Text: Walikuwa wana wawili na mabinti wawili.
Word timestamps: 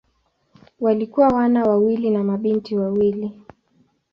Walikuwa 0.79 1.27
wana 1.27 1.63
wawili 1.63 2.09
na 2.09 2.23
mabinti 2.23 2.75
wawili. 2.77 3.39